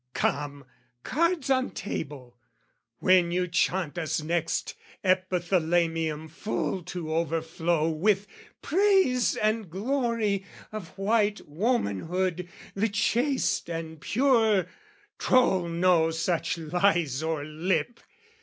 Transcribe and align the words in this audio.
Come, 0.15 0.65
cards 1.03 1.51
on 1.51 1.69
table! 1.69 2.35
When 3.01 3.29
you 3.31 3.47
chaunt 3.47 3.99
us 3.99 4.19
next 4.23 4.73
Epithalamium 5.05 6.27
full 6.27 6.81
to 6.85 7.13
overflow 7.13 7.87
With 7.87 8.25
praise 8.63 9.35
and 9.35 9.69
glory 9.69 10.43
of 10.71 10.97
white 10.97 11.41
womanhood, 11.47 12.49
The 12.73 12.89
chaste 12.89 13.69
and 13.69 14.01
pure 14.01 14.65
troll 15.19 15.67
no 15.67 16.09
such 16.09 16.57
lies 16.57 17.21
o'er 17.21 17.43
lip! 17.45 17.99